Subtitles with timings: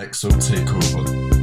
[0.00, 1.33] XO Takeover.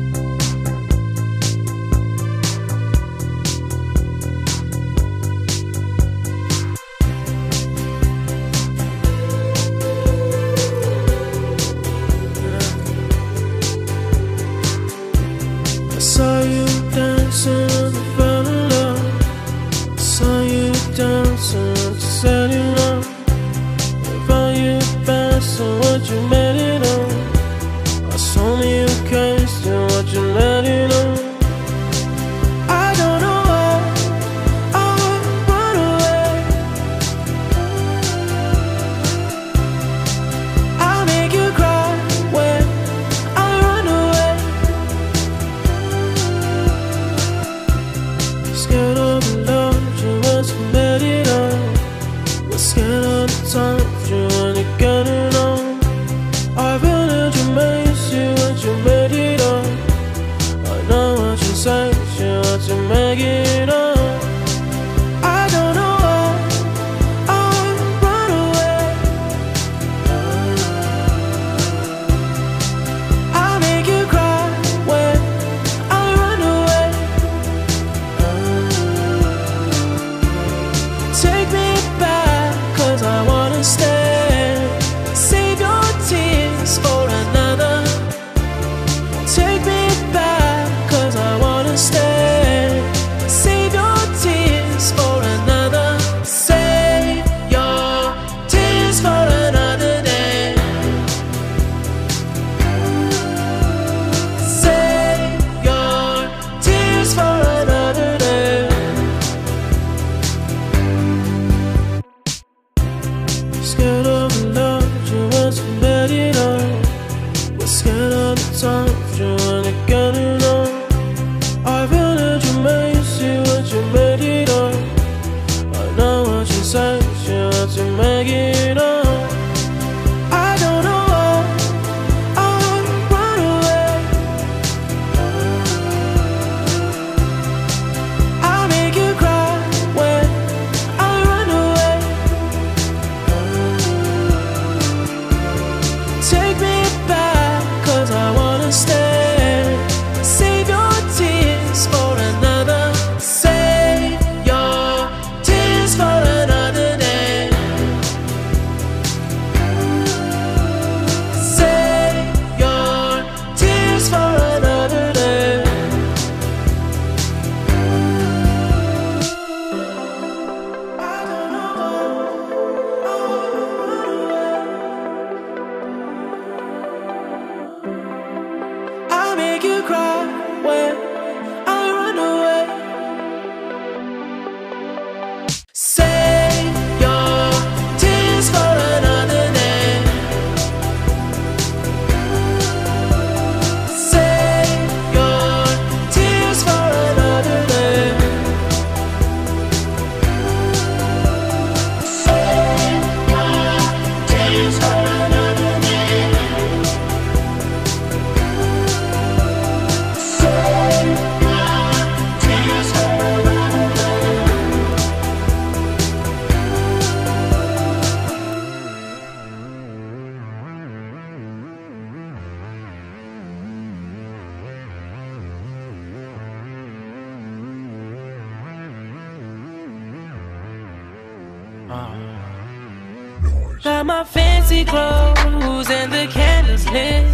[233.92, 237.26] Got my fancy clothes and the candles lit.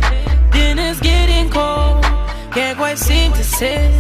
[0.52, 2.04] Dinner's getting cold,
[2.52, 3.92] can't quite seem to sit.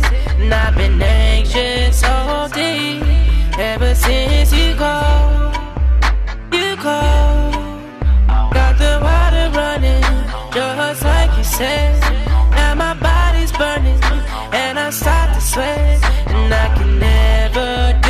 [0.42, 3.00] And I've been anxious all day,
[3.60, 5.54] ever since you called.
[6.52, 7.54] You called,
[8.58, 10.04] got the water running,
[10.52, 12.02] just like you said.
[12.58, 14.02] Now my body's burning,
[14.52, 16.04] and I start to sweat,
[16.34, 18.07] and I can never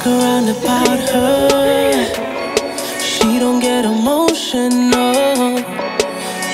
[0.00, 2.04] Ask around about her.
[3.00, 5.58] She don't get emotional.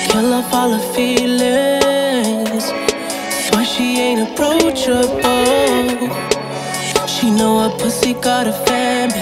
[0.09, 2.65] Kill off all her feelings.
[2.73, 5.23] That's why she ain't approachable.
[7.07, 9.13] She know her pussy got a fan.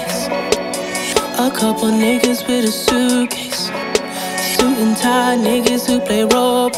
[1.39, 3.67] A couple niggas with a suitcase.
[4.57, 6.71] Suit and tie niggas who play role.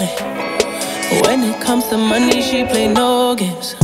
[1.22, 3.76] When it comes to money, she play no games.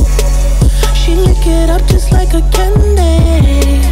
[1.05, 3.83] She lick it up just like a candy.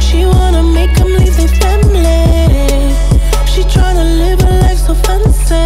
[0.00, 2.92] She wanna make them leave their family.
[3.46, 5.62] She tryna live a life so fancy.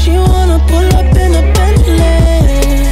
[0.00, 2.86] She wanna pull up in a Bentley.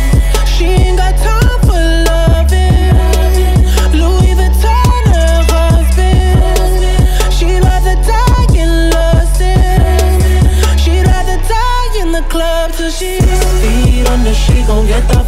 [0.44, 2.98] She ain't got time for loving.
[4.00, 6.82] Louis Vuitton her husband.
[7.32, 9.40] She'd rather die in lust.
[10.82, 13.20] She'd rather die in the club till she
[13.62, 14.34] feet under.
[14.34, 15.21] She gon' get that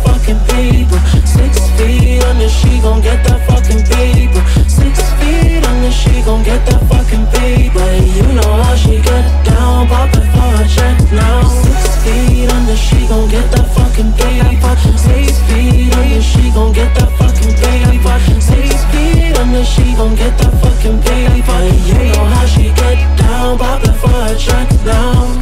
[2.84, 4.42] gon' get that fucking paper.
[4.68, 5.90] Six feet under.
[5.90, 7.88] She gon' get that fucking paper.
[8.16, 11.48] You know how she get down, pop it for a check now.
[11.64, 12.76] Six feet under.
[12.76, 14.74] She gon' get that fucking paper.
[15.00, 16.20] Six feet under.
[16.20, 18.16] She gon' get that fucking paper.
[18.40, 19.64] Six feet under.
[19.64, 21.60] She gon' get that fucking paper.
[21.88, 25.40] You know how she get down, pop it for a check now.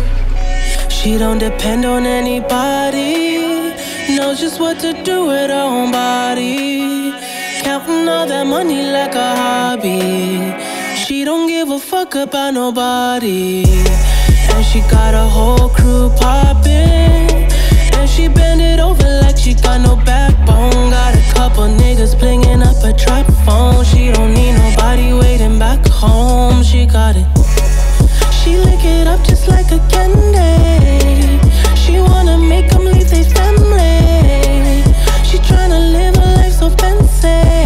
[0.89, 3.43] She don't depend on anybody.
[4.15, 7.32] Knows just what to do with her own body.
[7.85, 10.55] Counting all that money like a hobby.
[10.95, 13.65] She don't give a fuck about nobody.
[14.55, 17.51] And she got a whole crew poppin'.
[17.99, 20.91] And she bend it over like she got no backbone.
[20.91, 23.85] Got a couple niggas blingin' up a trap phone.
[23.85, 26.63] She don't need nobody waiting back home.
[26.63, 27.27] She got it.
[28.33, 31.41] She lick it up just like a candy.
[31.75, 34.85] She wanna make them leave their family.
[35.25, 37.62] She tryna live a life so fancy.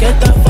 [0.00, 0.49] Get that fucking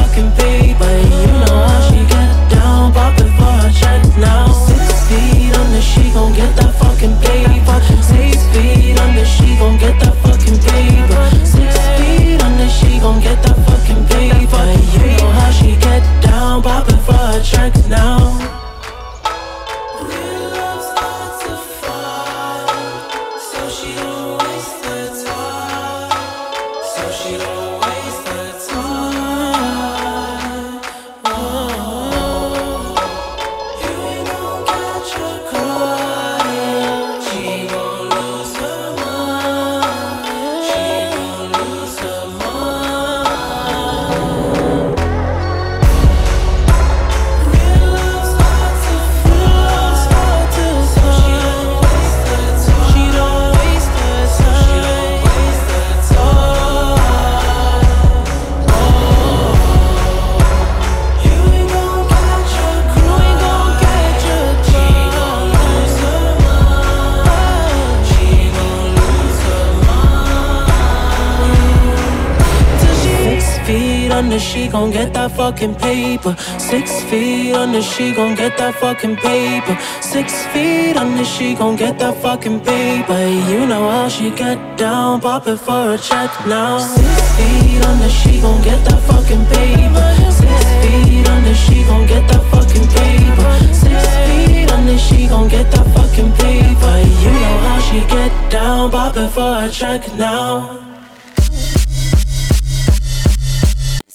[74.20, 76.37] under, she gon' get that fucking paper.
[76.59, 79.74] Six feet under, she gon' get that fucking paper.
[80.02, 83.22] Six feet under, she gon' get that fucking paper.
[83.50, 86.80] You know how she get down, pop it for a check now.
[86.80, 90.09] Six feet under, she gon' get that fucking paper.
[90.40, 93.52] Six feet under, she gon' get that fucking paper.
[93.83, 96.94] Six feet under, she gon' get that fucking paper.
[97.24, 100.89] You know how she get down, pop it for a check now.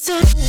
[0.05, 0.44] So,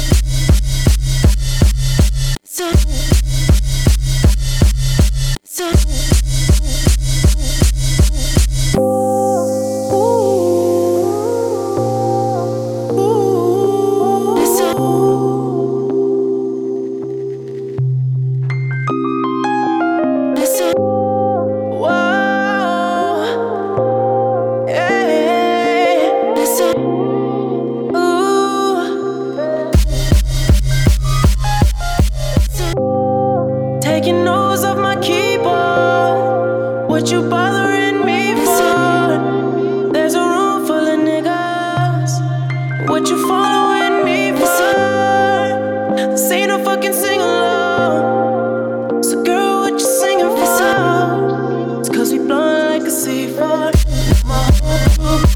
[43.29, 45.97] following me for some.
[46.13, 49.03] This ain't no fucking sing along.
[49.03, 50.47] So, girl, what you singing for?
[50.47, 51.81] Some?
[51.81, 53.73] It's cause we blowing like a C4.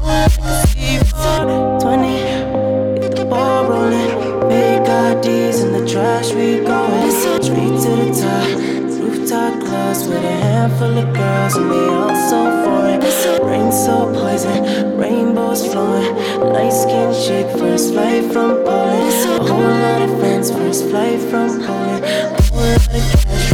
[0.03, 1.81] Like a C4.
[1.81, 4.11] 20, get the ball rolling.
[4.49, 7.11] Fake IDs in the trash, we going.
[7.11, 8.47] straight to the top.
[9.01, 12.60] Rooftop clubs with a handful of girls, and they all so
[13.43, 16.15] rain so poison, rainbows flowing.
[16.53, 19.41] Light skinned chick, first flight from Poland.
[19.41, 22.03] A whole lot of friends, first flight from Poland.
[22.05, 23.50] A whole lot of cash.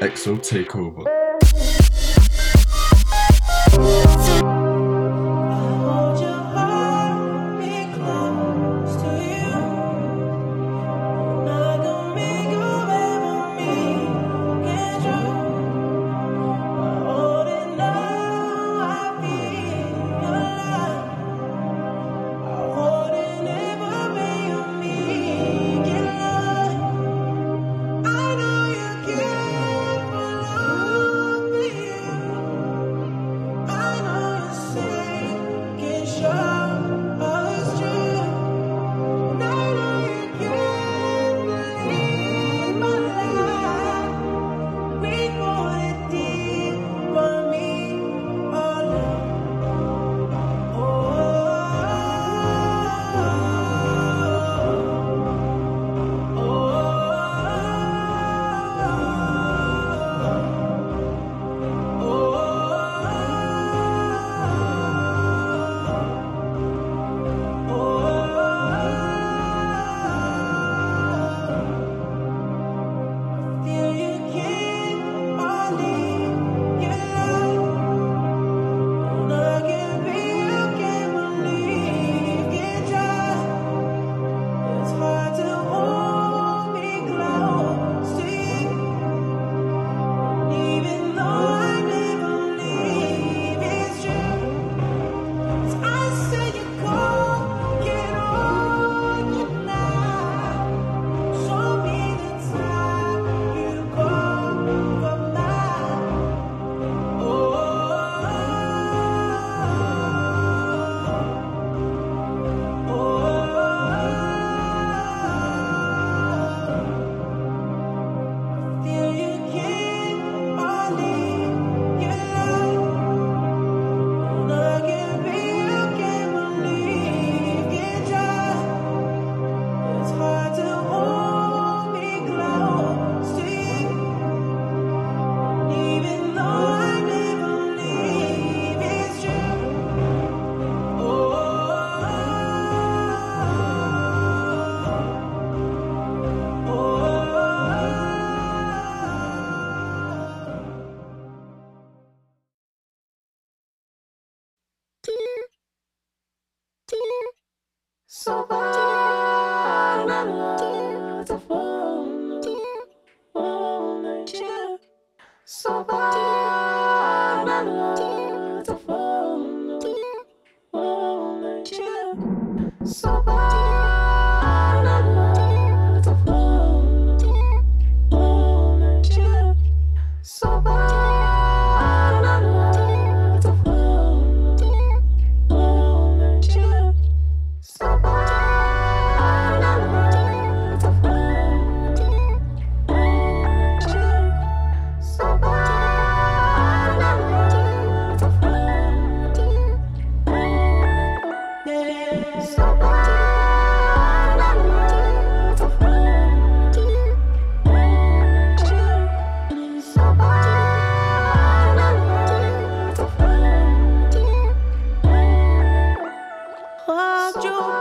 [0.00, 1.23] XO Takeover.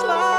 [0.01, 0.32] Hold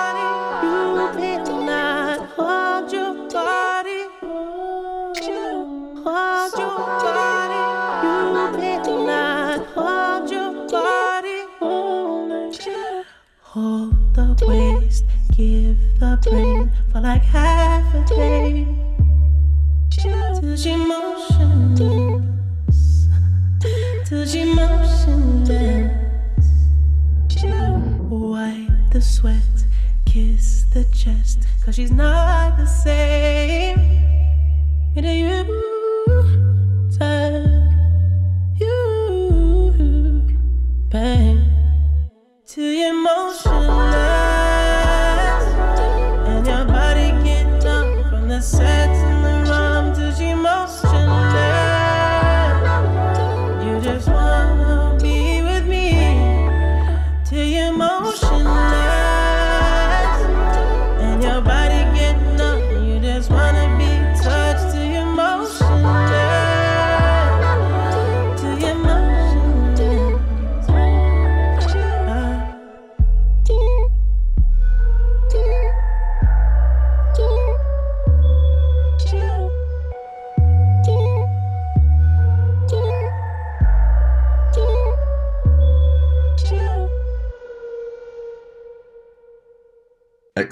[31.74, 32.13] she's not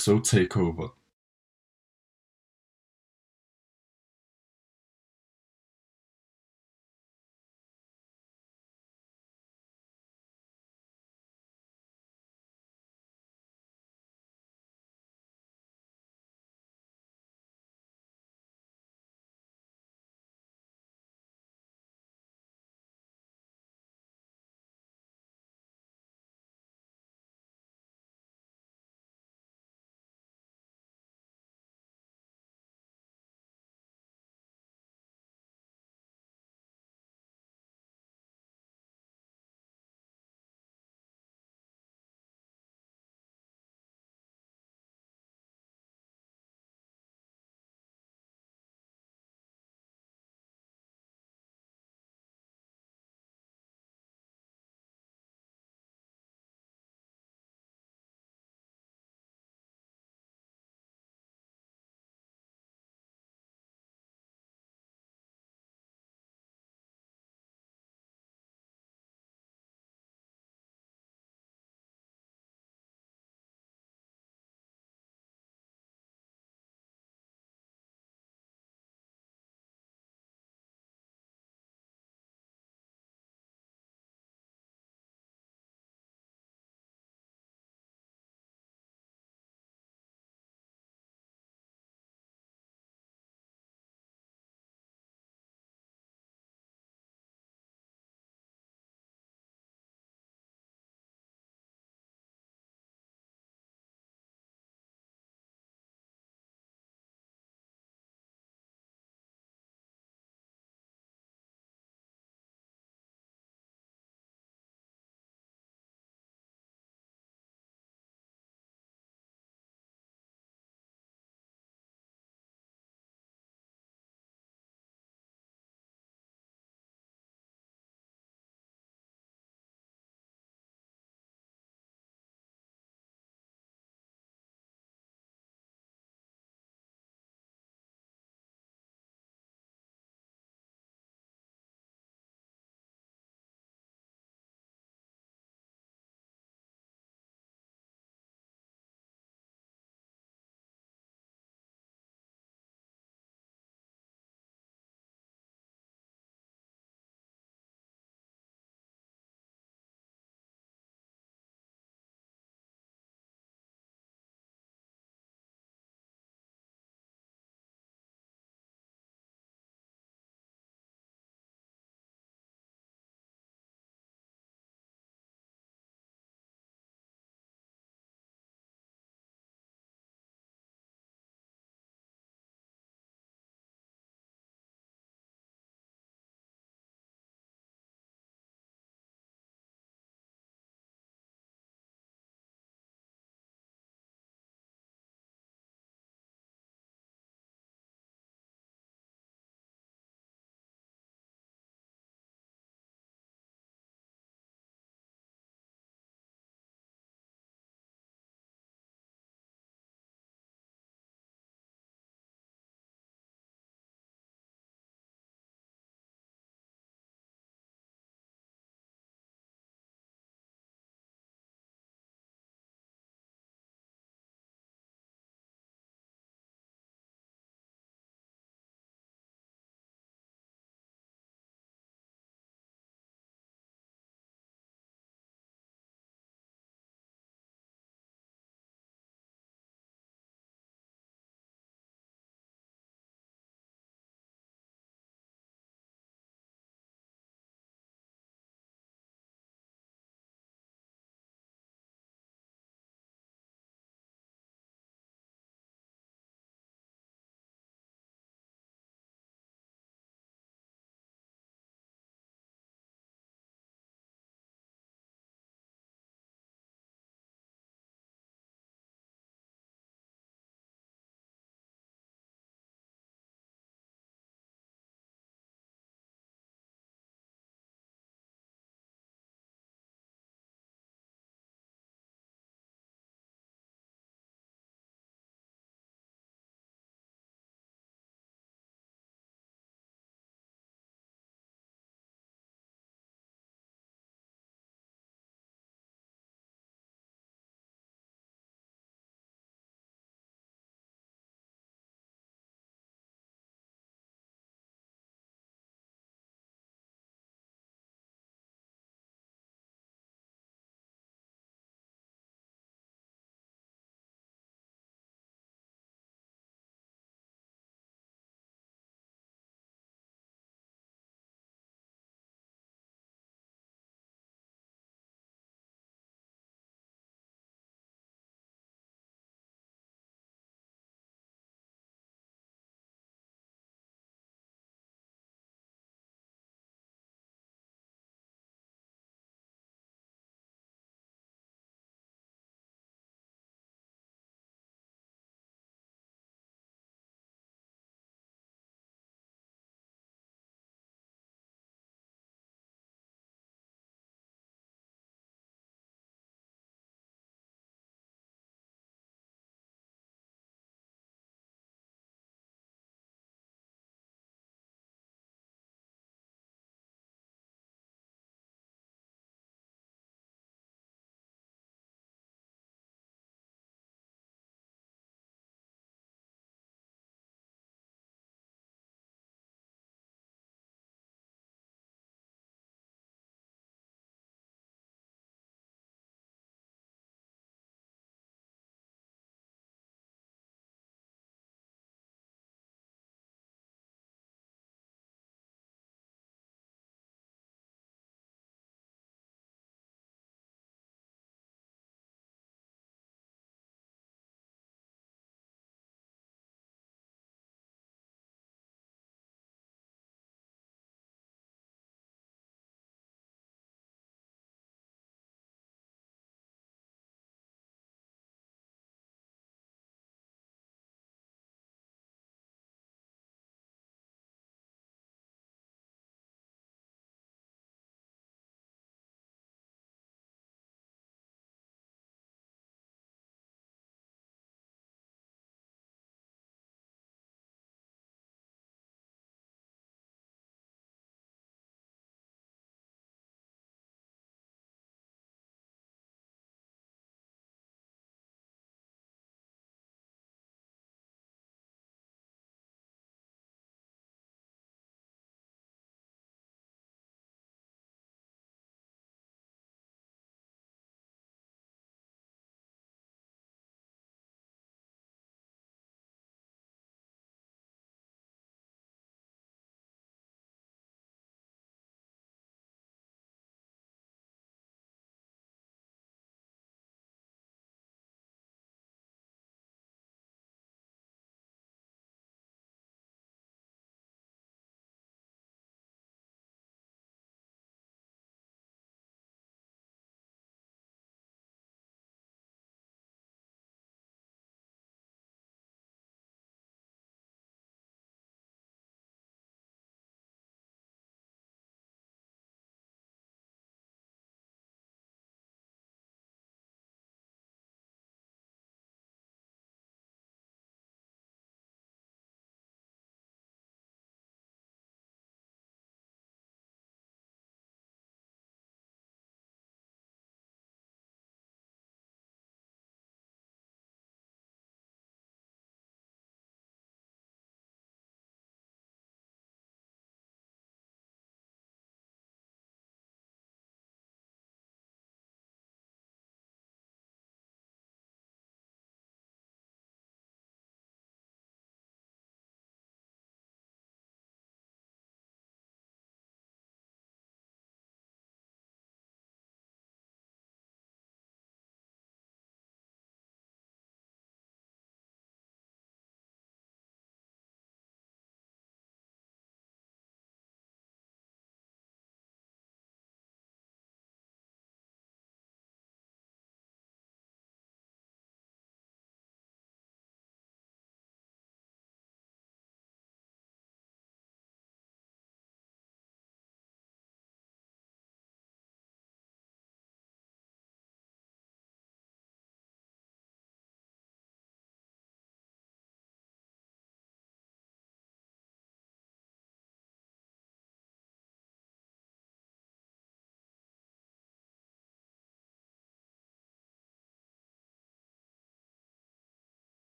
[0.00, 0.92] XO Takeover.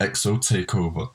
[0.00, 1.10] XO Takeover.